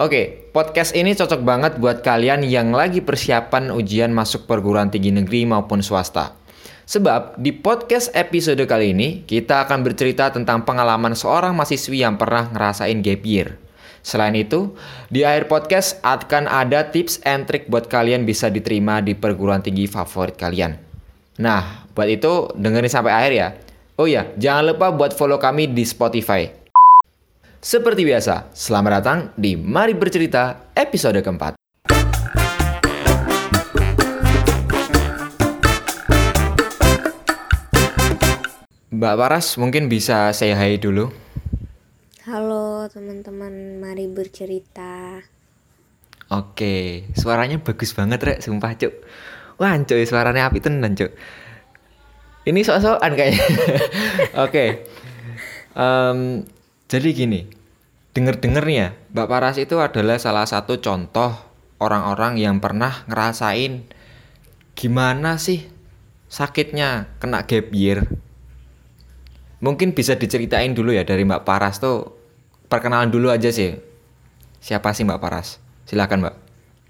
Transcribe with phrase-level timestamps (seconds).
[0.00, 5.44] Oke, podcast ini cocok banget buat kalian yang lagi persiapan ujian masuk perguruan tinggi negeri
[5.44, 6.32] maupun swasta.
[6.88, 12.48] Sebab di podcast episode kali ini kita akan bercerita tentang pengalaman seorang mahasiswi yang pernah
[12.48, 13.60] ngerasain gap year.
[14.00, 14.72] Selain itu,
[15.12, 19.84] di akhir podcast akan ada tips and trick buat kalian bisa diterima di perguruan tinggi
[19.84, 20.80] favorit kalian.
[21.44, 23.48] Nah, buat itu dengerin sampai akhir ya.
[24.00, 26.59] Oh iya, jangan lupa buat follow kami di Spotify.
[27.60, 31.60] Seperti biasa, selamat datang di Mari Bercerita episode keempat.
[38.88, 41.12] Mbak Paras mungkin bisa saya hai dulu.
[42.24, 45.20] Halo teman-teman, mari bercerita.
[46.32, 49.04] Oke, suaranya bagus banget rek, sumpah cuk.
[49.60, 51.12] Wah cuy, suaranya api tenan cuk.
[52.48, 53.44] Ini sok-sokan kayaknya.
[54.48, 54.88] Oke.
[55.76, 56.48] Em,
[56.90, 57.46] jadi gini,
[58.18, 61.30] denger-denger nih ya, Mbak Paras itu adalah salah satu contoh
[61.78, 63.86] orang-orang yang pernah ngerasain
[64.74, 65.70] gimana sih
[66.26, 68.10] sakitnya kena gap year.
[69.62, 72.10] Mungkin bisa diceritain dulu ya dari Mbak Paras tuh
[72.66, 73.78] perkenalan dulu aja sih.
[74.58, 75.62] Siapa sih Mbak Paras?
[75.86, 76.36] Silakan Mbak.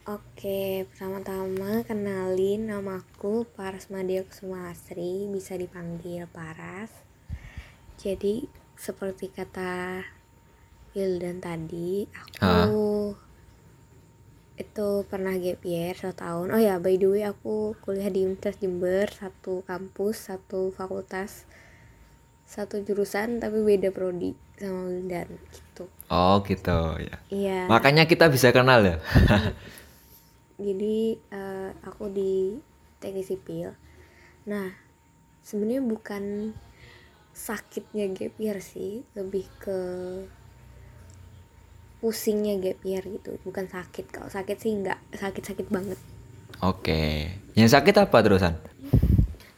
[0.08, 6.88] Oke, pertama-tama kenalin namaku Paras Madia Kusuma Asri, bisa dipanggil Paras.
[8.00, 8.48] Jadi
[8.80, 10.00] seperti kata
[10.96, 12.08] Wildan tadi,
[12.40, 13.12] aku
[14.56, 16.46] itu pernah gap year satu tahun.
[16.56, 21.44] Oh ya, by the way aku kuliah di Universitas Jember, satu kampus, satu fakultas,
[22.48, 25.84] satu jurusan tapi beda prodi sama Wildan gitu.
[26.08, 27.16] Oh gitu ya.
[27.28, 27.60] Iya.
[27.68, 28.96] Makanya kita bisa kenal ya.
[30.60, 32.60] jadi eh, aku di
[33.00, 33.72] teknik sipil
[34.44, 34.68] nah
[35.40, 36.52] sebenarnya bukan
[37.32, 39.78] sakitnya gap year sih lebih ke
[42.00, 46.00] pusingnya gap year gitu bukan sakit kalau sakit sih nggak sakit sakit banget
[46.60, 47.32] Oke.
[47.56, 48.52] Yang sakit apa terusan?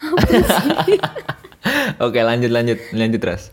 [2.05, 3.50] Oke, lanjut lanjut lanjut terus.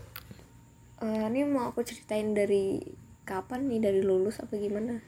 [1.02, 2.78] Eh, ini mau aku ceritain dari
[3.26, 5.02] kapan nih dari lulus apa gimana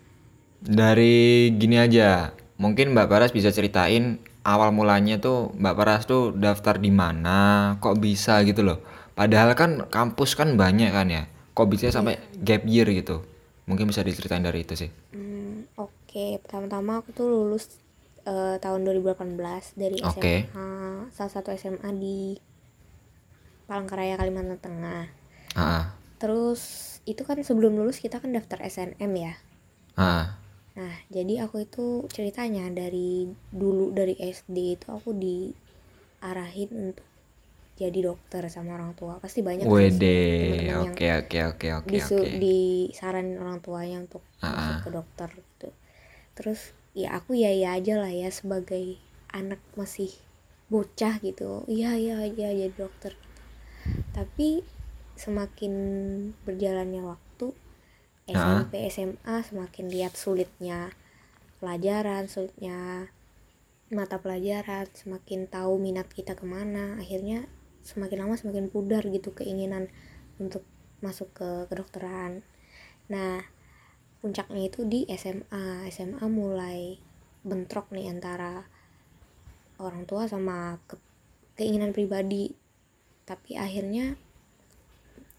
[0.59, 2.34] Dari gini aja.
[2.59, 8.03] Mungkin Mbak Paras bisa ceritain awal mulanya tuh Mbak Paras tuh daftar di mana, kok
[8.03, 8.83] bisa gitu loh.
[9.12, 11.23] Padahal kan kampus kan banyak kan ya.
[11.53, 13.21] Kok bisa sampai gap year gitu.
[13.69, 14.91] Mungkin bisa diceritain dari itu sih.
[15.12, 17.69] Hmm, oke pertama-tama aku tuh lulus
[18.25, 19.37] eh, tahun 2018
[19.78, 20.00] dari.
[20.00, 20.69] SMA
[21.12, 22.37] salah satu SMA di
[23.69, 25.05] Palangkaraya Kalimantan Tengah
[25.53, 26.61] Ah, Terus
[27.05, 29.34] itu kan sebelum lulus kita kan daftar SNM ya.
[29.99, 30.39] ah.
[30.73, 37.05] Nah, jadi aku itu ceritanya dari dulu dari SD itu aku diarahin untuk
[37.88, 39.19] jadi dokter sama orang tua.
[39.19, 40.19] Pasti banyak Wede,
[40.82, 42.38] yang oke oke oke oke disu- oke.
[42.38, 45.69] disaranin orang tuanya untuk masuk ke dokter gitu.
[46.38, 46.60] Terus
[46.93, 49.00] ya aku ya ya aja lah ya sebagai
[49.32, 50.10] anak masih
[50.70, 51.66] bocah gitu.
[51.66, 53.12] Iya iya aja jadi dokter.
[54.14, 54.62] Tapi
[55.19, 55.72] semakin
[56.47, 57.53] berjalannya waktu
[58.31, 60.94] SMP SMA semakin lihat sulitnya
[61.59, 63.10] pelajaran, sulitnya
[63.93, 67.44] mata pelajaran, semakin tahu minat kita ke mana, akhirnya
[67.82, 69.91] semakin lama semakin pudar gitu keinginan
[70.38, 70.62] untuk
[71.03, 72.47] masuk ke kedokteran.
[73.10, 73.43] Nah,
[74.22, 75.91] puncaknya itu di SMA.
[75.91, 76.97] SMA mulai
[77.43, 78.62] bentrok nih antara
[79.82, 81.03] orang tua sama ke-
[81.59, 82.54] keinginan pribadi.
[83.26, 84.14] Tapi akhirnya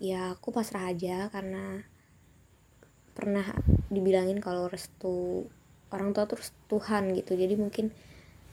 [0.04, 1.80] ya aku pasrah aja karena
[3.16, 3.46] pernah
[3.88, 5.48] dibilangin kalau restu
[5.96, 7.40] orang tua restu Tuhan gitu.
[7.40, 7.88] Jadi mungkin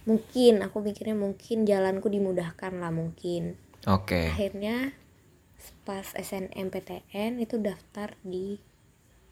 [0.06, 3.58] mungkin aku mikirnya mungkin jalanku dimudahkan lah mungkin
[3.88, 4.28] Oke.
[4.28, 4.92] akhirnya
[5.88, 8.60] pas SNMPTN itu daftar di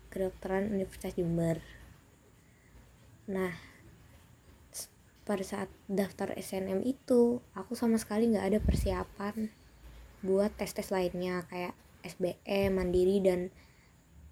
[0.09, 1.60] kedokteran Universitas Jember.
[3.28, 3.53] Nah
[5.28, 9.53] pada saat daftar SNM itu aku sama sekali nggak ada persiapan
[10.25, 13.53] buat tes tes lainnya kayak SBM mandiri dan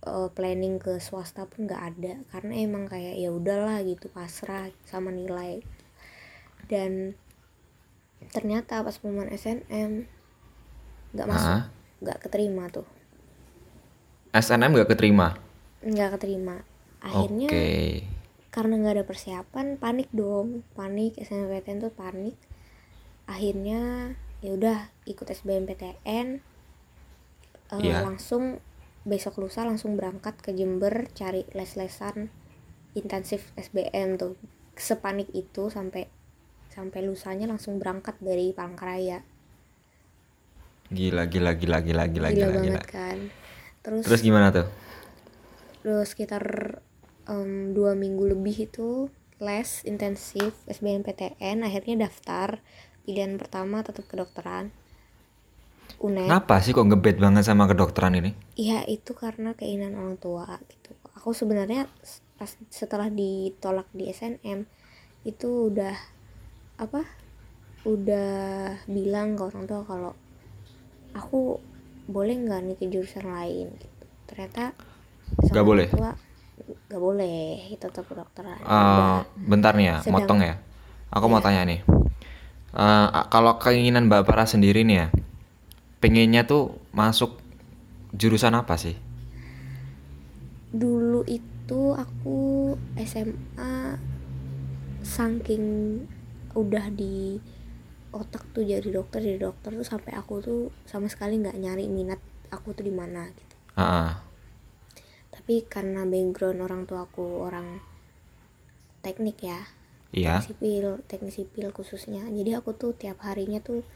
[0.08, 2.14] eh, planning ke swasta pun nggak ada.
[2.32, 5.60] Karena emang kayak ya udahlah gitu pasrah sama nilai.
[6.72, 7.12] Dan
[8.32, 10.06] ternyata pas pengumuman SNM
[11.14, 11.70] nggak masuk
[12.02, 12.86] nggak keterima tuh.
[14.36, 15.40] SNM gak keterima.
[15.80, 16.60] nggak keterima.
[17.00, 18.04] Akhirnya Oke.
[18.52, 20.66] karena nggak ada persiapan panik dong.
[20.76, 22.36] Panik SNMPTN tuh panik.
[23.24, 24.12] Akhirnya
[24.44, 26.26] ya udah ikut SBMPTN
[27.72, 28.04] eh, Iya.
[28.04, 28.60] langsung
[29.06, 32.28] besok lusa langsung berangkat ke Jember cari les-lesan
[32.92, 34.34] intensif SBM tuh.
[34.76, 36.10] Sepanik itu sampai
[36.76, 39.18] sampai lusanya langsung berangkat dari Palangkaraya
[40.96, 42.82] Gila gila gila gila gila gila, gila banget gila.
[42.94, 43.18] kan.
[43.84, 44.66] Terus Terus gimana tuh?
[45.82, 46.44] terus sekitar
[47.30, 48.88] um, dua minggu lebih itu
[49.38, 52.48] les intensif SBMPTN akhirnya daftar.
[53.06, 54.74] Pilihan pertama tetap kedokteran.
[56.02, 56.26] UNED.
[56.28, 58.30] Kenapa sih kok ngebet banget sama kedokteran ini?
[58.58, 60.92] Iya itu karena keinginan orang tua gitu.
[61.18, 61.86] Aku sebenarnya
[62.36, 64.66] pas setelah ditolak di SNM
[65.24, 65.96] itu udah
[66.76, 67.02] apa
[67.86, 70.12] udah bilang ke orang tua kalau
[71.16, 71.56] aku
[72.06, 74.06] boleh nggak nih ke jurusan lain gitu.
[74.28, 74.74] Ternyata
[75.50, 75.88] nggak boleh?
[75.90, 76.12] tua
[76.88, 78.58] gak boleh itu tetap kedokteran.
[78.64, 80.54] Uh, bentar nih ya sedang, motong ya.
[81.12, 81.30] Aku ya.
[81.30, 81.46] mau iya.
[81.46, 81.80] tanya nih.
[82.76, 85.08] Uh, kalau keinginan mbak Para sendiri nih ya
[86.00, 87.40] pengennya tuh masuk
[88.16, 88.96] jurusan apa sih?
[90.72, 93.96] Dulu itu aku SMA
[95.04, 95.64] saking
[96.56, 97.36] udah di
[98.16, 102.18] otak tuh jadi dokter jadi dokter tuh sampai aku tuh sama sekali nggak nyari minat
[102.48, 103.56] aku tuh di mana gitu.
[103.76, 104.26] Uh -uh
[105.46, 107.78] tapi karena background orang tua aku orang
[108.98, 109.62] teknik ya
[110.10, 110.42] iya.
[110.42, 112.26] teknik sipil teknik sipil khususnya.
[112.26, 113.86] Jadi aku tuh tiap harinya tuh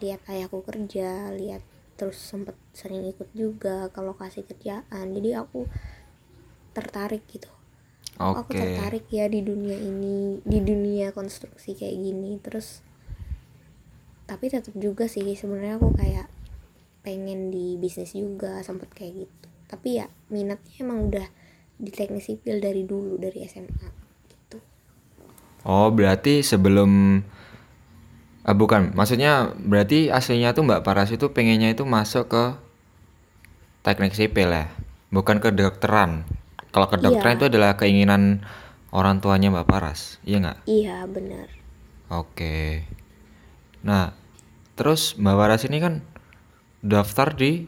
[0.00, 1.60] lihat ayahku kerja lihat
[2.00, 5.12] terus sempet sering ikut juga ke lokasi kerjaan.
[5.12, 5.68] Jadi aku
[6.72, 7.52] tertarik gitu
[8.18, 8.40] okay.
[8.40, 12.38] aku tertarik ya di dunia ini di dunia konstruksi kayak gini.
[12.38, 12.84] Terus
[14.24, 16.26] tapi tetap juga sih sebenarnya aku kayak
[17.04, 19.48] pengen di bisnis juga sempet kayak gitu.
[19.68, 21.26] Tapi ya minatnya emang udah
[21.74, 23.88] di teknik sipil dari dulu dari SMA
[24.30, 24.58] gitu.
[25.66, 27.20] Oh berarti sebelum
[28.46, 28.94] ah, bukan.
[28.94, 32.44] Maksudnya berarti aslinya tuh Mbak Paras itu pengennya itu masuk ke
[33.84, 34.70] teknik sipil ya?
[35.12, 36.24] Bukan ke kedokteran
[36.74, 37.38] kalau kedokteran iya.
[37.38, 38.42] itu adalah keinginan
[38.90, 41.46] orang tuanya Mbak Paras iya nggak iya benar
[42.10, 42.82] oke
[43.86, 44.10] nah
[44.74, 46.02] terus Mbak Paras ini kan
[46.84, 47.64] daftar di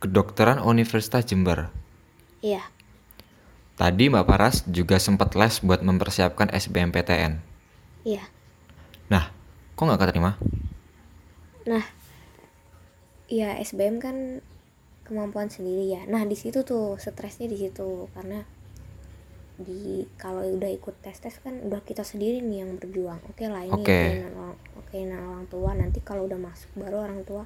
[0.00, 1.68] Kedokteran Universitas Jember.
[2.40, 2.64] Iya.
[3.76, 7.36] Tadi Mbak Paras juga sempat les buat mempersiapkan SBMPTN.
[8.08, 8.24] Iya.
[9.12, 9.28] Nah,
[9.76, 10.40] kok nggak keterima?
[11.68, 11.84] Nah,
[13.28, 14.40] ya SBM kan
[15.10, 16.06] kemampuan sendiri ya.
[16.06, 18.46] Nah di situ tuh stresnya di situ karena
[19.60, 23.18] di kalau udah ikut tes tes kan udah kita sendiri nih yang berjuang.
[23.26, 24.24] Oke lah ini okay.
[24.78, 27.44] oke nah orang tua nanti kalau udah masuk baru orang tua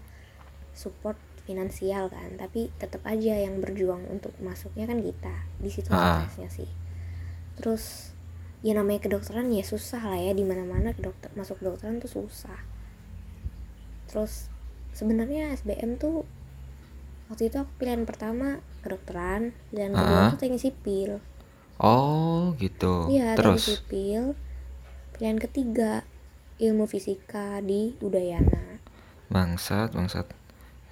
[0.77, 6.25] support finansial kan tapi tetap aja yang berjuang untuk masuknya kan kita di situ ah.
[6.25, 6.71] stresnya sih
[7.61, 8.17] terus
[8.65, 12.57] ya namanya kedokteran ya susah lah ya di mana mana kedokter masuk kedokteran tuh susah
[14.09, 14.49] terus
[14.97, 16.25] sebenarnya SBM tuh
[17.35, 21.19] waktu itu aku pilihan pertama kedokteran uh kedua tuh teknik sipil.
[21.83, 23.11] Oh gitu.
[23.11, 23.67] Iya terus?
[23.67, 24.23] teknik sipil.
[25.19, 26.07] Pilihan ketiga
[26.63, 28.79] ilmu fisika di Udayana.
[29.35, 30.31] Bangsat bangsat.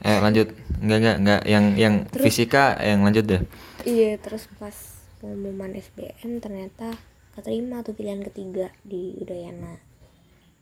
[0.03, 0.51] Eh lanjut.
[0.83, 3.43] Enggak enggak enggak yang yang terus, fisika yang lanjut deh.
[3.87, 4.75] Iya terus pas
[5.23, 6.91] pengumuman SBM ternyata
[7.39, 9.79] keterima tuh pilihan ketiga di Udayana.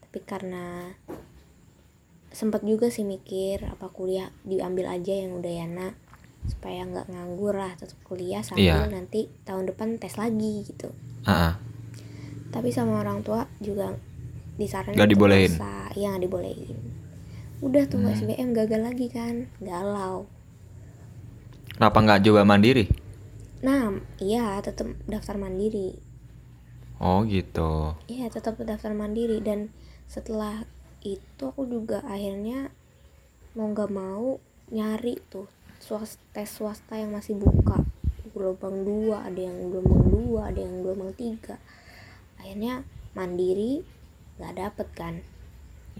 [0.04, 0.92] Tapi karena
[2.30, 5.98] sempat juga sih mikir apa kuliah diambil aja yang Udayana
[6.46, 8.88] supaya nggak nganggur lah tetap kuliah sambil iya.
[8.88, 10.88] nanti tahun depan tes lagi gitu.
[11.26, 11.54] Uh -uh.
[12.50, 13.94] tapi sama orang tua juga
[14.58, 15.52] disarankan nggak dibolehin?
[15.94, 16.78] iya nggak dibolehin.
[17.60, 18.16] Udah tuh hmm.
[18.16, 20.24] SBM gagal lagi kan galau.
[21.76, 22.88] Kenapa nggak coba mandiri?
[23.60, 26.00] Nah iya tetap daftar mandiri.
[27.00, 27.96] Oh gitu.
[28.08, 29.72] Iya tetap daftar mandiri dan
[30.08, 30.64] setelah
[31.00, 32.68] itu aku juga akhirnya
[33.56, 34.36] mau nggak mau
[34.70, 35.48] nyari tuh
[35.80, 37.80] swasta tes swasta yang masih buka.
[38.30, 41.56] Gelombang dua ada yang gelombang dua ada yang gelombang tiga.
[42.38, 43.82] Akhirnya mandiri
[44.38, 45.16] nggak dapet kan.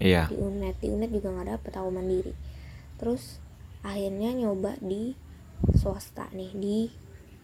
[0.01, 0.33] Iya.
[0.33, 2.33] di unet di unet juga nggak dapet aku mandiri.
[2.97, 3.41] Terus
[3.81, 5.13] akhirnya nyoba di
[5.77, 6.77] swasta nih di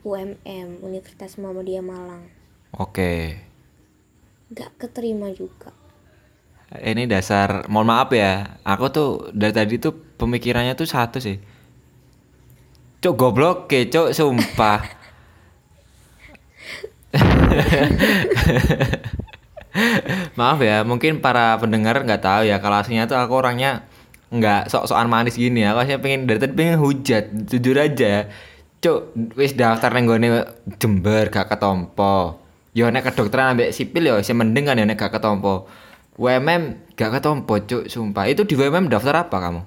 [0.05, 2.29] UMM Universitas Muhammadiyah Malang.
[2.73, 3.37] Oke.
[4.49, 5.75] Nggak keterima juga
[6.75, 11.39] ini dasar mohon maaf ya aku tuh dari tadi tuh pemikirannya tuh satu sih
[12.99, 14.97] cok goblok ke cok sumpah
[20.39, 23.85] Maaf ya, mungkin para pendengar nggak tahu ya kalau aslinya tuh aku orangnya
[24.33, 25.77] nggak sok-sokan manis gini ya.
[25.77, 28.25] Aslinya pengen dari tadi pengen hujat, jujur aja.
[28.77, 30.17] Cuk, wis daftar neng gue
[30.77, 32.37] Jember gak ketompo.
[32.77, 35.65] Yo nek kedokteran ambek sipil yo sih mending kan ya nek gak ketompo.
[36.17, 38.25] WMM gak ketompo, cuk, sumpah.
[38.25, 39.61] Itu di WMM daftar apa kamu?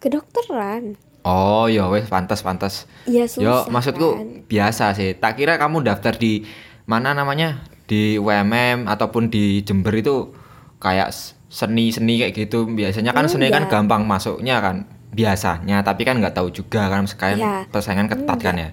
[0.00, 1.00] Kedokteran.
[1.24, 2.88] Oh, ya wes pantas pantas.
[3.04, 3.44] Iya susah.
[3.44, 4.28] Yo maksudku kan?
[4.48, 5.16] biasa sih.
[5.16, 6.44] Tak kira kamu daftar di
[6.88, 7.60] mana namanya?
[7.90, 10.30] di WMM ataupun di Jember itu
[10.78, 11.10] kayak
[11.50, 16.54] seni-seni kayak gitu biasanya kan seni kan gampang masuknya kan biasanya tapi kan nggak tahu
[16.54, 18.70] juga kan sekarang ya, persaingan ketat kan ya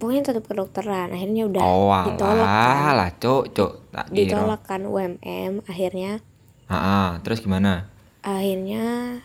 [0.00, 2.96] pokoknya tetap kedokteran akhirnya udah oh ditolak kan.
[2.96, 6.24] Lah cok cok tak ditolak kan UMM akhirnya
[6.70, 7.90] Ah, terus gimana?
[8.22, 9.18] Akhirnya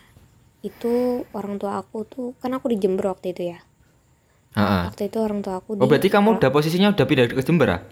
[0.66, 3.58] itu orang tua aku tuh kan aku di Jember waktu itu ya.
[4.56, 4.88] Ah.
[4.88, 7.82] waktu itu orang tua aku oh berarti kamu udah posisinya udah pindah ke Jember ah?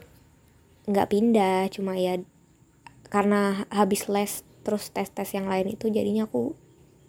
[0.88, 2.16] nggak pindah cuma ya
[3.12, 6.56] karena habis les terus tes tes yang lain itu jadinya aku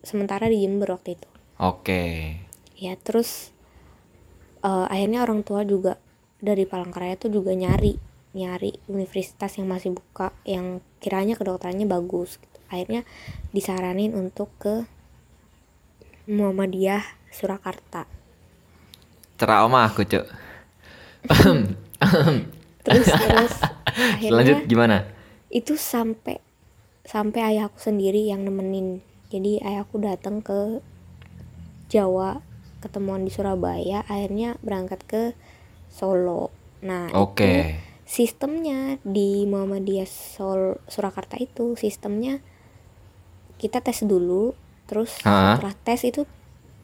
[0.03, 1.27] sementara di Jember waktu itu.
[1.57, 2.35] Oke.
[2.75, 3.54] Ya terus
[4.65, 6.01] eh, akhirnya orang tua juga
[6.41, 7.95] dari Palangkaraya tuh juga nyari
[8.35, 12.59] nyari universitas yang masih buka yang kiranya kedokterannya bagus gitu.
[12.67, 13.07] akhirnya
[13.55, 14.83] disaranin untuk ke
[16.27, 18.09] Muhammadiyah Surakarta.
[19.39, 20.25] Trauma aku cok
[22.85, 23.53] terus terus
[24.29, 24.97] lanjut akhirnya gimana?
[25.49, 26.37] Itu sampai
[27.05, 29.01] sampai ayahku sendiri yang nemenin.
[29.29, 30.81] Jadi ayahku datang ke
[31.89, 32.41] Jawa
[32.85, 35.23] ketemuan di Surabaya akhirnya berangkat ke
[35.89, 36.53] Solo
[36.85, 37.57] nah oke itu
[38.05, 42.37] sistemnya di Muhammadiyah Sol Surakarta itu sistemnya
[43.57, 44.53] kita tes dulu
[44.85, 45.57] terus Ha?
[45.57, 46.29] setelah tes itu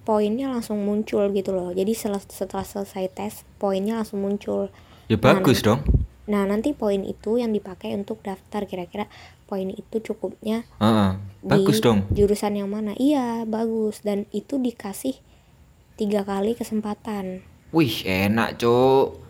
[0.02, 4.74] poinnya langsung muncul gitu loh jadi setelah, setelah selesai tes poinnya langsung muncul
[5.06, 5.86] ya bagus dong
[6.32, 9.10] Nah, nanti poin itu yang dipakai untuk daftar kira-kira
[9.52, 11.12] poin itu cukupnya Ah, ah.
[11.44, 12.96] bagus di dong jurusan yang mana.
[12.96, 15.18] Iya, bagus dan itu dikasih
[16.02, 17.46] tiga kali kesempatan.
[17.70, 19.22] wih enak cok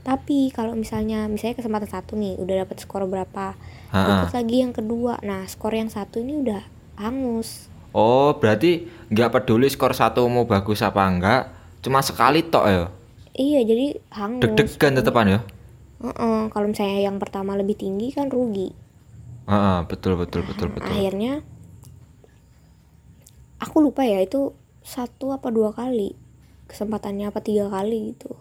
[0.00, 3.52] Tapi kalau misalnya misalnya kesempatan satu nih udah dapat skor berapa,
[3.90, 5.20] ikut lagi yang kedua.
[5.20, 6.62] Nah, skor yang satu ini udah
[6.96, 7.68] hangus.
[7.90, 11.42] oh berarti nggak peduli skor satu mau bagus apa enggak
[11.80, 12.84] cuma sekali tok ya
[13.34, 14.42] Iya, jadi hangus.
[14.44, 15.40] deg-degan tetepan ya
[15.98, 18.70] Heeh, kalau misalnya yang pertama lebih tinggi kan rugi.
[19.44, 21.40] Ah, ah, betul betul betul betul akhirnya
[23.58, 24.54] aku lupa ya itu
[24.88, 26.16] satu apa dua kali
[26.64, 28.32] kesempatannya apa tiga kali gitu.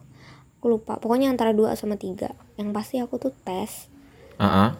[0.57, 2.31] Aku lupa pokoknya antara dua sama tiga.
[2.55, 3.91] Yang pasti aku tuh tes.
[4.39, 4.71] Ah, ah.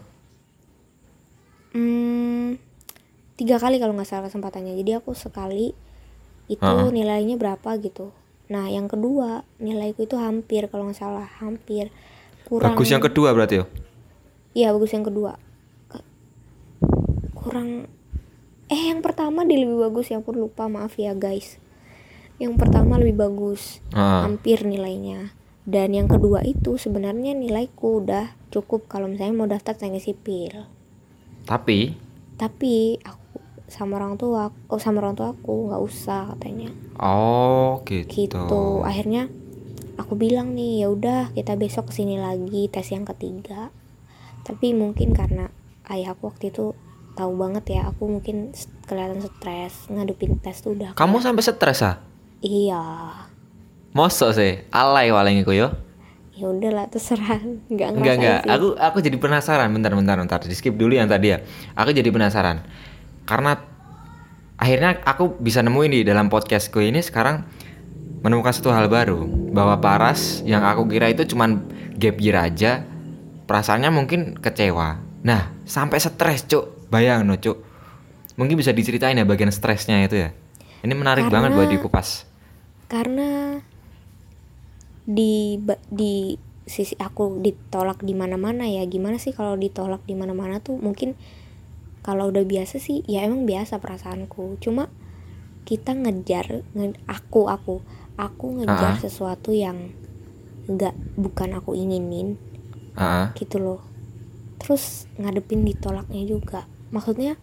[1.73, 2.55] hmm,
[3.35, 4.73] tiga kali kalau nggak salah kesempatannya.
[4.79, 5.75] Jadi aku sekali
[6.47, 6.87] itu Ah.
[6.87, 8.15] nilainya berapa gitu.
[8.47, 11.91] Nah yang kedua nilaiku itu hampir kalau nggak salah hampir
[12.47, 13.65] kurang bagus yang kedua berarti ya?
[14.55, 15.35] Iya bagus yang kedua.
[15.91, 16.07] Ke-
[17.35, 17.91] kurang
[18.67, 21.59] eh yang pertama dia lebih bagus ya aku lupa maaf ya guys.
[22.37, 25.33] Yang pertama lebih bagus Ah, hampir nilainya.
[25.67, 30.67] Dan yang kedua itu sebenarnya nilaiku udah cukup kalau misalnya mau daftar teknik sipil.
[31.43, 31.95] Tapi?
[32.39, 33.27] Tapi aku
[33.67, 36.71] sama orang tua oh sama orang tua aku nggak usah katanya.
[36.99, 38.63] Oh gitu, gitu.
[38.83, 39.27] Akhirnya
[39.99, 43.71] aku bilang nih ya udah kita besok ke sini lagi tes yang ketiga.
[44.47, 45.51] Tapi mungkin karena
[45.91, 46.71] ayah aku waktu itu
[47.17, 48.53] tahu banget ya aku mungkin
[48.85, 51.97] kelihatan stres ngadepin tes tuh udah kamu sampai stres ah?
[52.41, 52.83] Iya.
[53.97, 55.73] Mosok sih alay waling iku yo.
[56.37, 57.41] Ya udahlah terserah.
[57.65, 58.53] Nggak enggak sih.
[58.53, 59.73] aku aku jadi penasaran.
[59.73, 60.39] Bentar bentar bentar.
[60.45, 61.41] Di skip dulu yang tadi ya.
[61.73, 62.61] Aku jadi penasaran.
[63.25, 63.57] Karena
[64.61, 67.41] akhirnya aku bisa nemuin di dalam podcastku ini sekarang
[68.21, 69.25] menemukan satu hal baru.
[69.49, 71.65] Bahwa Paras yang aku kira itu cuman
[71.97, 72.85] gap year aja
[73.49, 75.01] perasaannya mungkin kecewa.
[75.25, 77.57] Nah sampai stres cuk bayang no cuk.
[78.35, 80.29] Mungkin bisa diceritain ya bagian stresnya itu ya.
[80.79, 82.07] Ini menarik banget buat Karena- dikupas.
[82.87, 83.59] karena
[85.03, 90.75] di di sisi aku ditolak di mana-mana ya gimana sih kalau ditolak di mana-mana tuh
[90.77, 91.15] mungkin
[91.99, 94.59] kalau udah biasa sih ya emang biasa perasaanku.
[94.59, 94.87] Cuma
[95.63, 97.83] kita ngejar nge- aku aku
[98.15, 99.91] aku ngejar sesuatu yang
[100.67, 102.39] nggak bukan aku inginin
[102.95, 103.25] Ah, ah.
[103.35, 103.81] gitu loh.
[104.57, 107.35] Terus ngadepin ditolaknya juga maksudnya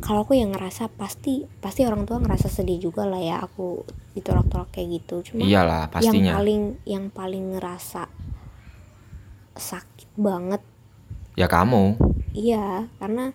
[0.00, 3.84] kalau aku yang ngerasa pasti pasti orang tua ngerasa sedih juga lah ya aku
[4.16, 5.22] ditolak-tolak kayak gitu.
[5.32, 8.10] Cuma iyalah yang paling yang paling ngerasa
[9.54, 10.64] sakit banget
[11.36, 11.94] ya kamu.
[12.34, 13.30] Iya karena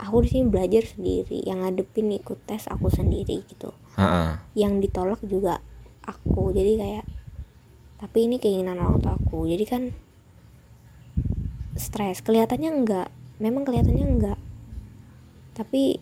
[0.00, 3.70] aku di sini belajar sendiri yang ngadepin ikut tes aku sendiri gitu.
[3.92, 4.40] Ah.
[4.56, 5.60] yang ditolak juga
[6.02, 6.50] aku.
[6.50, 7.04] Jadi kayak
[8.00, 9.44] tapi ini keinginan orang tua aku.
[9.46, 9.82] Jadi kan
[11.76, 12.24] stres.
[12.24, 13.08] Kelihatannya enggak
[13.42, 14.40] memang kelihatannya enggak.
[15.58, 15.98] Tapi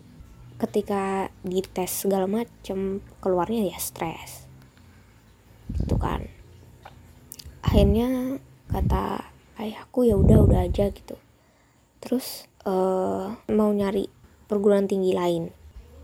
[0.60, 4.44] ketika dites segala macem keluarnya ya stres.
[5.72, 6.28] Gitu kan.
[7.64, 8.36] Akhirnya
[8.68, 9.24] kata
[9.56, 11.16] ayahku ya udah udah aja gitu.
[12.04, 14.04] Terus eh, mau nyari
[14.44, 15.48] perguruan tinggi lain.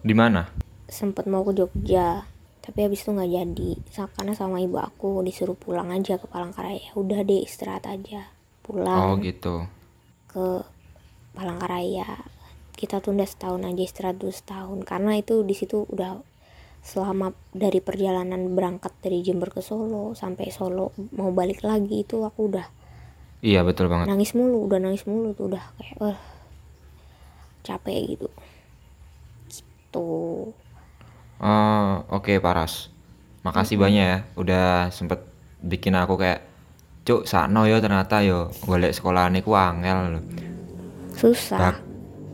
[0.00, 0.48] Di mana?
[0.88, 2.24] Sempet mau ke Jogja
[2.66, 3.70] tapi habis itu nggak jadi.
[4.10, 6.90] Karena sama ibu aku disuruh pulang aja ke Palangkaraya.
[6.98, 8.26] Udah deh istirahat aja.
[8.26, 8.34] Oh
[8.66, 9.62] pulang gitu.
[10.26, 10.66] Ke
[11.36, 12.24] Palangkaraya.
[12.72, 14.80] Kita tunda setahun aja istirahat dulu setahun.
[14.88, 16.20] Karena itu di situ udah
[16.86, 22.54] selama dari perjalanan berangkat dari Jember ke Solo sampai Solo mau balik lagi itu aku
[22.54, 22.66] udah
[23.42, 24.06] iya betul banget.
[24.06, 26.18] nangis mulu udah nangis mulu tuh udah kayak uh,
[27.66, 28.28] capek gitu.
[29.50, 30.10] Gitu.
[31.42, 32.94] Oh oke okay, Paras.
[33.42, 33.82] Makasih -hmm.
[33.82, 35.26] banyak ya udah sempet
[35.66, 36.46] bikin aku kayak
[37.02, 40.22] cuk sakno yo ternyata yo golek sekolah ku angel
[41.16, 41.58] susah.
[41.58, 41.76] Bah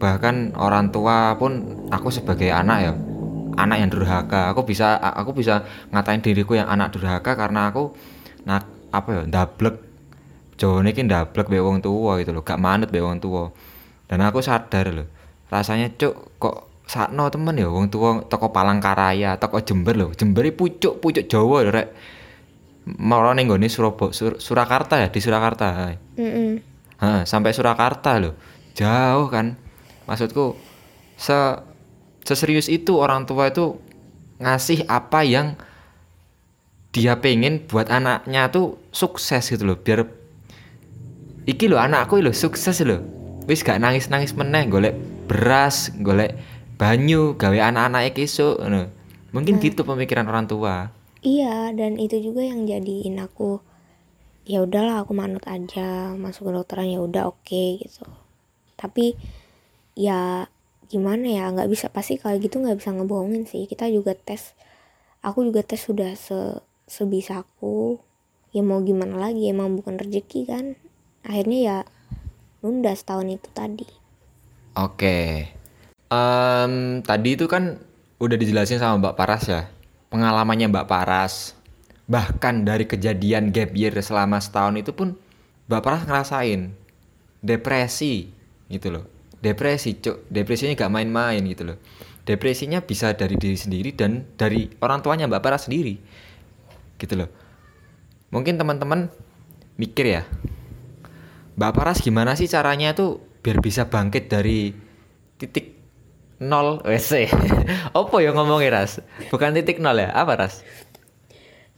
[0.02, 2.92] bahkan orang tua pun aku sebagai anak ya
[3.54, 4.50] anak yang durhaka.
[4.50, 5.62] Aku bisa aku bisa
[5.94, 7.94] ngatain diriku yang anak durhaka karena aku
[8.42, 9.76] nak apa ya dablek
[10.60, 13.50] Jawa ini kan dablek be wong tua gitu loh gak manut be wong tua
[14.06, 15.08] dan aku sadar loh
[15.48, 20.10] rasanya cuk kok sakno temen ya wong tua toko Palangkaraya toko Jember loh.
[20.12, 21.88] Jember pucuk pucuk Jawa lho rek.
[22.82, 26.52] Mau gone Surabaya Sur, Surakarta ya di Surakarta mm -mm.
[26.98, 28.34] Ha, sampai Surakarta loh
[28.74, 29.56] jauh kan.
[30.08, 30.58] Maksudku
[31.16, 31.38] se
[32.26, 33.78] seserius itu orang tua itu
[34.42, 35.54] ngasih apa yang
[36.92, 39.78] dia pengen buat anaknya tuh sukses gitu loh.
[39.80, 40.04] Biar
[41.48, 43.00] iki loh anakku loh sukses loh.
[43.48, 44.94] Wis gak nangis nangis meneh golek
[45.26, 46.38] beras golek
[46.78, 48.90] banyu gawe anak-anak kesuk no.
[49.30, 49.62] mungkin nah.
[49.62, 50.92] gitu pemikiran orang tua.
[51.22, 53.62] Iya dan itu juga yang jadiin aku
[54.42, 58.02] ya udahlah aku manut aja masuk ke dokteran ya udah oke okay, gitu
[58.82, 59.14] tapi
[59.94, 60.50] ya
[60.90, 63.70] gimana ya nggak bisa pasti kalau gitu nggak bisa ngebohongin sih.
[63.70, 64.58] Kita juga tes
[65.22, 66.58] aku juga tes sudah se
[66.90, 68.02] sebisaku
[68.50, 70.74] ya mau gimana lagi emang bukan rezeki kan.
[71.22, 71.78] Akhirnya ya
[72.66, 73.86] nunda setahun itu tadi.
[74.74, 75.46] Oke.
[76.10, 77.78] Um, tadi itu kan
[78.18, 79.70] udah dijelasin sama Mbak Paras ya
[80.12, 81.56] pengalamannya Mbak Paras.
[82.04, 85.16] Bahkan dari kejadian gap year selama setahun itu pun
[85.72, 86.76] Mbak Paras ngerasain
[87.40, 88.28] depresi
[88.72, 89.04] gitu loh.
[89.42, 91.76] Depresi cok depresinya gak main-main gitu loh.
[92.24, 96.00] Depresinya bisa dari diri sendiri dan dari orang tuanya mbak Para sendiri.
[96.96, 97.28] Gitu loh.
[98.32, 99.12] Mungkin teman-teman
[99.76, 100.22] mikir ya
[101.56, 104.72] mbak Paras gimana sih caranya tuh biar bisa bangkit dari
[105.36, 105.76] titik
[106.42, 106.82] nol?
[106.82, 107.30] Wc
[107.98, 109.02] opo ya ngomongnya ras?
[109.28, 110.10] Bukan titik nol ya?
[110.14, 110.64] Apa ras?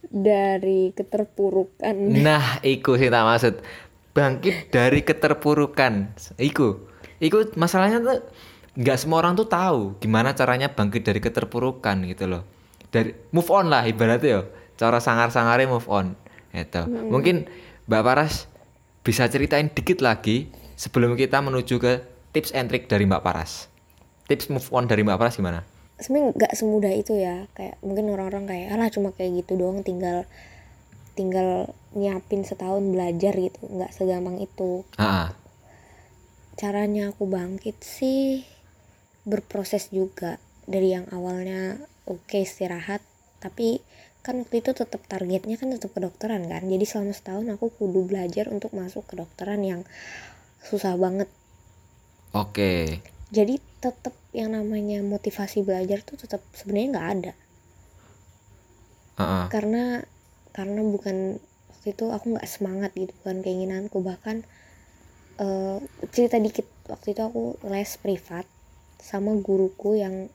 [0.05, 1.97] Dari keterpurukan.
[2.21, 3.53] Nah iku sih tak maksud
[4.15, 8.19] bangkit dari keterpurukan iku Iku masalahnya tuh
[8.75, 12.43] nggak semua orang tuh tahu gimana caranya bangkit dari keterpurukan gitu loh.
[12.91, 14.41] Dari move on lah ibaratnya yo.
[14.75, 16.11] Cara sangar-sangarnya move on.
[16.51, 16.83] Gitu.
[16.83, 17.07] Hmm.
[17.11, 17.47] Mungkin
[17.87, 18.51] Mbak Paras
[19.05, 22.03] bisa ceritain dikit lagi sebelum kita menuju ke
[22.35, 23.71] tips and trick dari Mbak Paras.
[24.27, 25.63] Tips move on dari Mbak Paras gimana?
[25.95, 27.47] Sebenarnya nggak semudah itu ya.
[27.55, 30.27] Kayak mungkin orang-orang kayak alah cuma kayak gitu doang tinggal
[31.15, 34.83] tinggal nyiapin setahun belajar gitu nggak segampang itu.
[34.99, 35.31] Ah,
[36.55, 38.47] caranya aku bangkit sih
[39.27, 41.75] berproses juga dari yang awalnya
[42.07, 43.03] oke okay, istirahat
[43.43, 43.83] tapi
[44.23, 48.49] kan waktu itu tetap targetnya kan tetap kedokteran kan jadi selama setahun aku kudu belajar
[48.49, 49.81] untuk masuk kedokteran yang
[50.63, 51.29] susah banget
[52.33, 53.03] oke okay.
[53.29, 57.33] jadi tetap yang namanya motivasi belajar tuh tetap sebenarnya nggak ada
[59.19, 59.45] uh -uh.
[59.51, 60.01] karena
[60.55, 63.99] karena bukan waktu itu aku nggak semangat gitu kan keinginanku.
[63.99, 64.47] Bahkan
[65.43, 65.83] uh,
[66.15, 68.47] cerita dikit waktu itu aku les privat
[69.03, 70.31] sama guruku yang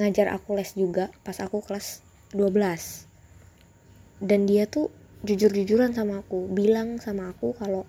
[0.00, 2.00] ngajar aku les juga pas aku kelas
[2.32, 4.88] 12 dan dia tuh
[5.20, 7.84] jujur-jujuran sama aku bilang sama aku kalau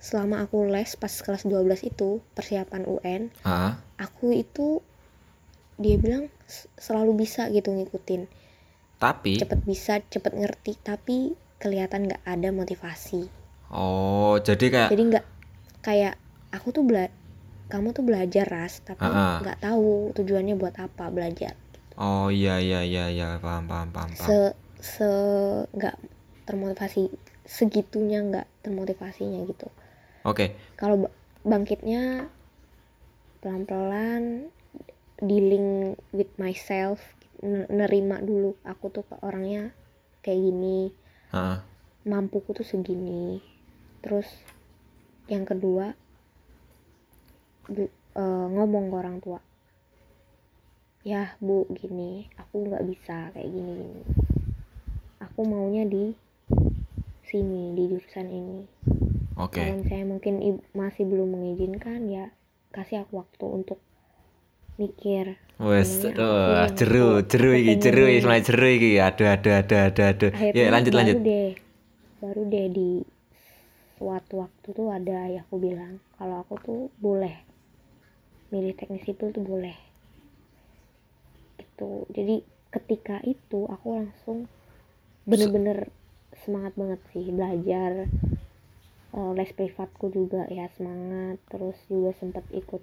[0.00, 3.76] selama aku les pas kelas 12 itu persiapan UN uh.
[4.00, 4.80] aku itu
[5.76, 6.32] dia bilang
[6.80, 8.24] selalu bisa gitu ngikutin
[9.00, 13.32] tapi cepet bisa cepet ngerti tapi kelihatan nggak ada motivasi
[13.72, 15.26] oh jadi kayak jadi nggak
[15.80, 16.14] kayak
[16.52, 17.08] aku tuh bela
[17.72, 19.64] kamu tuh belajar ras tapi nggak uh -uh.
[19.64, 21.56] tahu tujuannya buat apa belajar
[21.96, 24.28] oh iya iya iya iya paham paham paham, paham.
[24.28, 24.36] se
[24.80, 25.10] se
[25.72, 25.96] nggak
[26.44, 27.08] termotivasi
[27.48, 29.72] segitunya nggak termotivasinya gitu
[30.28, 30.48] oke okay.
[30.76, 31.08] kalau
[31.40, 32.28] bangkitnya
[33.40, 34.22] pelan pelan
[35.24, 37.00] dealing with myself
[37.44, 39.72] nerima dulu aku tuh orangnya
[40.20, 40.92] kayak gini
[41.32, 41.60] uh.
[42.04, 43.40] mampuku tuh segini.
[44.00, 44.28] Terus
[45.28, 45.92] yang kedua
[47.68, 49.40] bu, uh, ngomong ke orang tua.
[51.00, 54.02] Ya bu gini aku nggak bisa kayak gini gini.
[55.20, 56.12] Aku maunya di
[57.24, 58.60] sini di jurusan ini.
[59.40, 59.72] Okay.
[59.72, 62.28] kalau saya mungkin masih belum mengizinkan ya
[62.76, 63.80] kasih aku waktu untuk
[64.76, 68.96] mikir Wes, oh, jeru, jeru iki, jeru iki, mulai jeru iki.
[68.96, 70.30] Aduh, aduh, aduh, aduh, aduh.
[70.56, 71.16] Ya, lanjut, baru lanjut.
[71.20, 71.52] Deh,
[72.24, 72.90] baru deh di
[74.00, 77.44] suatu waktu tuh ada ayahku bilang kalau aku tuh boleh.
[78.48, 79.76] Milih teknik sipil tuh boleh.
[81.60, 82.40] Itu jadi
[82.72, 84.48] ketika itu aku langsung
[85.28, 85.92] bener-bener
[86.40, 88.08] semangat banget sih belajar
[89.12, 91.36] uh, les privatku juga ya semangat.
[91.52, 92.80] Terus juga sempat ikut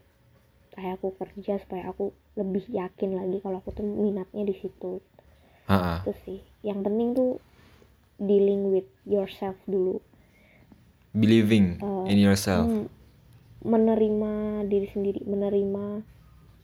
[0.77, 5.01] kayak aku kerja supaya aku lebih yakin lagi kalau aku tuh minatnya di situ.
[5.67, 6.05] Ha-ha.
[6.05, 6.39] itu sih.
[6.63, 7.31] Yang penting tuh
[8.21, 9.99] dealing with yourself dulu.
[11.17, 12.69] Believing Uh, in yourself.
[12.69, 12.85] Hmm,
[13.65, 16.05] menerima diri sendiri menerima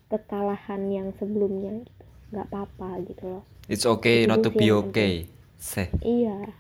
[0.08, 2.06] kekalahan yang sebelumnya gitu.
[2.32, 3.44] Nggak apa-apa gitu loh.
[3.66, 5.26] It's okay itu not to be okay.
[5.58, 5.90] Seh.
[6.06, 6.54] iya.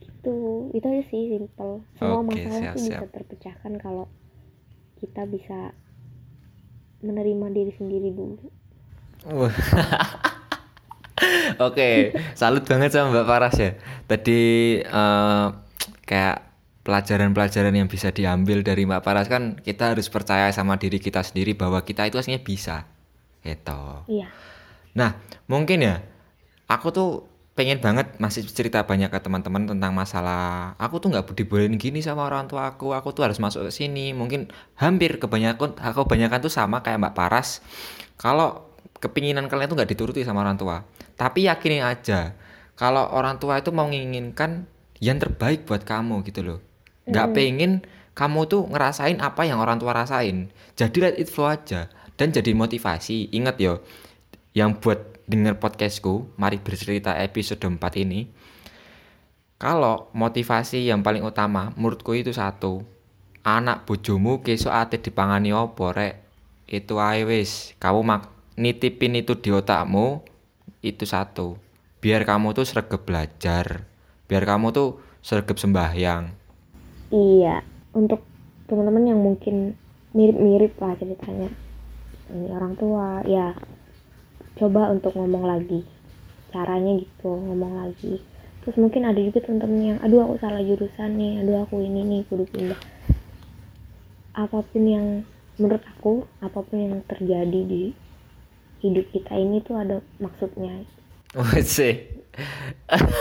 [0.00, 1.84] Itu itu aja sih simple.
[2.00, 3.10] Semua Oke, masalah siap, tuh bisa siap.
[3.12, 4.06] terpecahkan kalau
[4.98, 5.74] kita bisa
[7.02, 8.38] menerima diri sendiri dulu.
[11.66, 13.70] Oke, salut banget sama Mbak Paras ya.
[14.06, 14.40] Tadi
[14.82, 15.46] eh,
[16.06, 16.38] kayak
[16.82, 21.54] pelajaran-pelajaran yang bisa diambil dari Mbak Paras kan kita harus percaya sama diri kita sendiri
[21.54, 22.90] bahwa kita itu aslinya bisa.
[23.42, 23.82] Gitu.
[24.06, 24.30] iya
[24.94, 25.18] Nah,
[25.50, 25.98] mungkin ya
[26.68, 31.76] aku tuh pengen banget masih cerita banyak ke teman-teman tentang masalah aku tuh nggak dibolehin
[31.76, 32.96] gini sama orang tua aku.
[32.96, 34.16] Aku tuh harus masuk ke sini.
[34.16, 34.48] Mungkin
[34.80, 37.60] hampir kebanyakan aku kebanyakan tuh sama kayak Mbak Paras.
[38.16, 40.80] Kalau kepinginan kalian tuh nggak dituruti sama orang tua.
[41.20, 42.32] Tapi yakinin aja
[42.72, 44.64] kalau orang tua itu mau menginginkan
[45.02, 46.58] yang terbaik buat kamu gitu loh.
[47.04, 47.72] Nggak pengen
[48.16, 50.48] kamu tuh ngerasain apa yang orang tua rasain.
[50.72, 53.28] Jadi let it flow aja dan jadi motivasi.
[53.36, 53.84] Ingat yo
[54.56, 58.26] yang buat denger podcastku mari bercerita episode 4 ini.
[59.58, 62.82] Kalau motivasi yang paling utama menurutku itu satu
[63.42, 66.22] anak bojomu kesok ate dipangani opo rek?
[66.66, 67.74] Itu ae wis.
[67.78, 70.22] Kamu mak nitipin itu di otakmu
[70.82, 71.58] itu satu.
[72.02, 73.86] Biar kamu tuh sregep belajar.
[74.26, 76.34] Biar kamu tuh sregep sembahyang.
[77.12, 78.24] Iya untuk
[78.66, 79.76] teman-teman yang mungkin
[80.16, 81.50] mirip-mirip lah ceritanya.
[82.32, 83.52] Ini orang tua ya
[84.58, 85.84] coba untuk ngomong lagi.
[86.52, 88.20] Caranya gitu ngomong lagi.
[88.62, 92.20] Terus mungkin ada juga teman-teman yang aduh aku salah jurusan nih aduh aku ini nih
[92.30, 92.80] kudu pindah.
[94.38, 95.06] Apa pun yang
[95.60, 97.92] menurut aku apa pun yang terjadi di
[98.82, 100.86] hidup kita ini tuh ada maksudnya.
[101.64, 102.22] Sih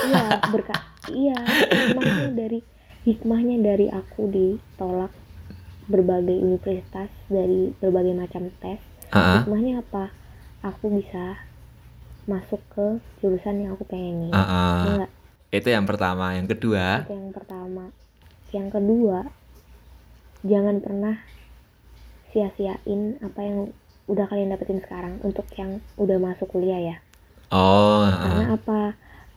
[0.07, 2.59] iya berkat iya hikmahnya dari
[3.03, 5.11] hikmahnya dari aku ditolak
[5.91, 8.79] berbagai universitas dari berbagai macam tes.
[9.11, 10.20] Ah, hikmahnya apa
[10.61, 11.41] aku bisa
[12.29, 12.85] masuk ke
[13.19, 14.81] jurusan yang aku pengenin ah, ah.
[14.85, 15.11] Enggak,
[15.51, 16.37] itu yang pertama.
[16.37, 17.03] Yang kedua?
[17.03, 17.83] Itu yang pertama.
[18.53, 19.17] Yang kedua
[20.41, 21.15] jangan pernah
[22.31, 23.57] sia-siain apa yang
[24.09, 26.97] udah kalian dapetin sekarang untuk yang udah masuk kuliah ya.
[27.51, 28.13] Oh ah, ah.
[28.23, 28.81] karena apa?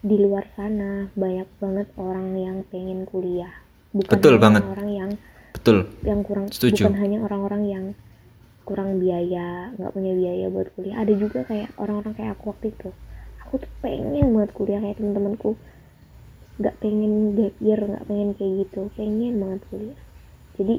[0.05, 3.51] Di luar sana banyak banget orang yang pengen kuliah.
[3.91, 4.61] Bukan Betul banget.
[4.61, 5.11] orang yang
[5.55, 5.89] betul.
[6.03, 6.85] yang kurang Setuju.
[6.85, 7.85] bukan hanya orang-orang yang
[8.65, 10.97] kurang biaya nggak punya biaya buat kuliah.
[11.05, 12.89] Ada juga kayak orang-orang kayak aku waktu itu.
[13.45, 15.53] Aku tuh pengen banget kuliah kayak temen-temenku.
[16.57, 18.81] Nggak pengen gap year nggak pengen kayak gitu.
[18.97, 19.99] Pengen banget kuliah.
[20.57, 20.75] Jadi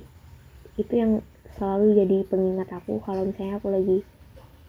[0.77, 1.13] itu yang
[1.57, 3.99] selalu jadi pengingat aku kalau misalnya aku lagi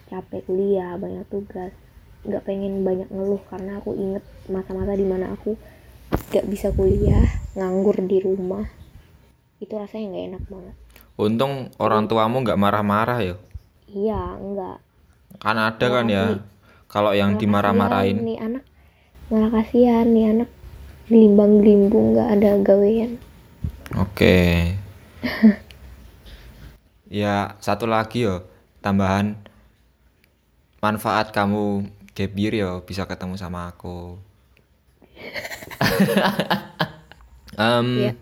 [0.07, 1.73] capek kuliah banyak tugas.
[2.21, 5.57] Nggak pengen banyak ngeluh karena aku inget masa-masa di mana aku
[6.31, 7.25] nggak bisa kuliah
[7.57, 8.69] nganggur di rumah.
[9.57, 10.86] Itu rasanya nggak enak banget
[11.17, 13.35] untung orang tuamu nggak marah-marah ya?
[13.89, 14.77] Iya enggak
[15.37, 16.41] kan ada kan ya
[16.87, 18.23] kalau yang dimarah-marahin.
[18.23, 18.63] nih anak.
[19.27, 20.49] Malah kasihan nih anak.
[21.11, 23.19] Gelimbang gelimbung nggak ada gawean.
[23.99, 24.71] Oke.
[27.21, 28.47] ya, satu lagi yo,
[28.79, 29.35] tambahan.
[30.79, 34.15] Manfaat kamu gap year yo bisa ketemu sama aku.
[37.57, 38.13] Em, Iya.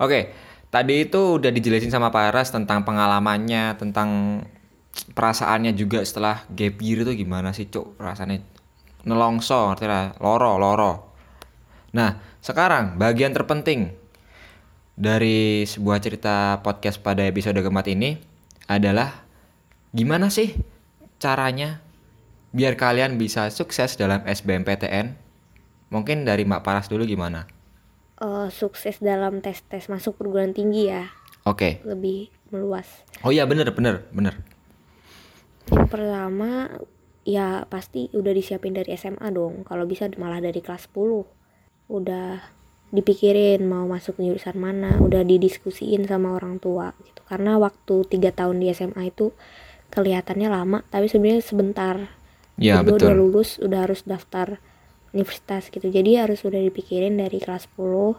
[0.00, 0.32] Oke,
[0.70, 4.42] tadi itu udah dijelasin sama Pak Eras tentang pengalamannya, tentang
[5.14, 7.98] perasaannya juga setelah gap year itu gimana sih, Cuk?
[7.98, 8.42] Rasanya
[9.04, 10.92] nelongso, ngerti lah, loro, loro.
[11.90, 13.90] Nah, sekarang bagian terpenting
[14.94, 18.20] dari sebuah cerita podcast pada episode keempat ini
[18.70, 19.26] adalah
[19.90, 20.54] gimana sih
[21.18, 21.82] caranya
[22.54, 25.18] biar kalian bisa sukses dalam SBMPTN?
[25.90, 27.59] Mungkin dari Mbak Paras dulu gimana?
[28.20, 31.08] Eh, sukses dalam tes tes masuk perguruan tinggi ya
[31.48, 31.80] Oke.
[31.88, 32.84] lebih meluas
[33.24, 34.36] Oh iya bener bener bener.
[35.72, 36.68] yang pertama
[37.24, 41.24] ya pasti udah disiapin dari SMA dong kalau bisa malah dari kelas 10
[41.88, 42.44] udah
[42.90, 48.60] dipikirin mau masuk jurusan mana udah didiskusiin sama orang tua gitu karena waktu tiga tahun
[48.60, 49.32] di SMA itu
[49.88, 51.96] kelihatannya lama tapi sebenarnya sebentar
[52.60, 53.16] Ya Jadi gua udah betul.
[53.16, 54.60] lulus udah harus daftar
[55.10, 58.14] universitas gitu jadi harus udah dipikirin dari kelas 10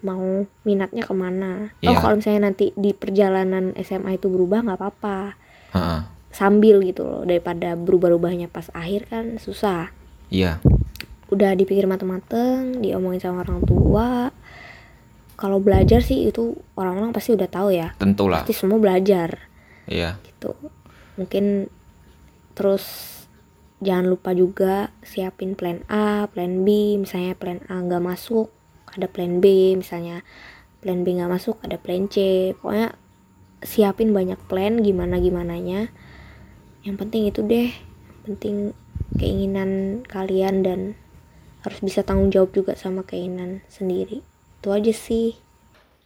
[0.00, 0.24] mau
[0.62, 2.00] minatnya ke mana oh Iya.
[2.00, 5.18] kalau misalnya nanti di perjalanan SMA itu berubah nggak apa-apa
[5.72, 6.00] Heeh.
[6.30, 9.92] sambil gitu loh daripada berubah-ubahnya pas akhir kan susah
[10.30, 10.62] Iya.
[11.26, 14.30] Udah dipikir mateng-mateng, diomongin sama orang tua.
[15.34, 17.98] Kalau belajar sih itu orang-orang pasti udah tahu ya.
[17.98, 18.46] Tentulah.
[18.46, 19.50] Pasti semua belajar.
[19.90, 20.22] Iya.
[20.22, 20.54] Gitu.
[21.18, 21.66] Mungkin
[22.54, 22.86] terus
[23.80, 26.96] jangan lupa juga siapin plan A, plan B.
[27.00, 28.52] Misalnya plan A nggak masuk,
[28.92, 29.76] ada plan B.
[29.76, 30.24] Misalnya
[30.84, 32.50] plan B nggak masuk, ada plan C.
[32.60, 32.96] Pokoknya
[33.60, 35.92] siapin banyak plan gimana gimananya.
[36.84, 37.68] Yang penting itu deh.
[37.72, 38.56] Yang penting
[39.16, 40.80] keinginan kalian dan
[41.60, 44.24] harus bisa tanggung jawab juga sama keinginan sendiri
[44.60, 45.36] itu aja sih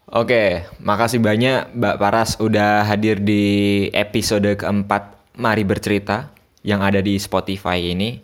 [0.05, 6.29] Oke, makasih banyak Mbak Paras udah hadir di episode keempat Mari Bercerita
[6.65, 8.19] yang ada di Spotify ini.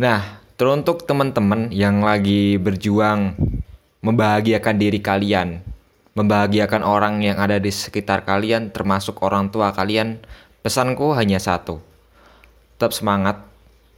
[0.00, 3.36] Nah, teruntuk teman-teman yang lagi berjuang
[4.00, 5.60] membahagiakan diri kalian,
[6.16, 10.18] membahagiakan orang yang ada di sekitar kalian, termasuk orang tua kalian,
[10.64, 11.78] pesanku hanya satu.
[12.74, 13.44] Tetap semangat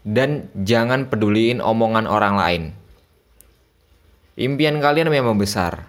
[0.03, 2.63] dan jangan peduliin omongan orang lain.
[4.37, 5.89] Impian kalian memang besar,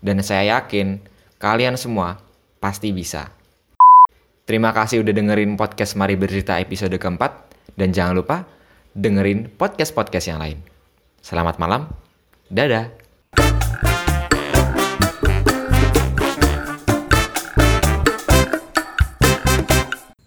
[0.00, 1.04] dan saya yakin
[1.36, 2.16] kalian semua
[2.56, 3.28] pasti bisa.
[4.44, 7.48] Terima kasih udah dengerin podcast Mari Bercerita episode keempat.
[7.74, 8.36] Dan jangan lupa
[8.92, 10.60] dengerin podcast-podcast yang lain.
[11.24, 11.90] Selamat malam.
[12.52, 13.03] Dadah.